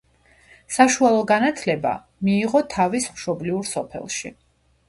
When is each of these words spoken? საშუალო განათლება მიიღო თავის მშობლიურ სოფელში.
საშუალო 0.77 1.19
განათლება 1.33 1.91
მიიღო 2.29 2.65
თავის 2.77 3.07
მშობლიურ 3.19 3.73
სოფელში. 3.77 4.37